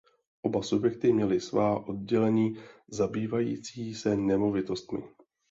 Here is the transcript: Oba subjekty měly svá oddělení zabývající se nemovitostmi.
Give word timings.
Oba 0.43 0.61
subjekty 0.63 1.13
měly 1.13 1.39
svá 1.41 1.87
oddělení 1.87 2.57
zabývající 2.89 3.95
se 3.95 4.17
nemovitostmi. 4.17 5.03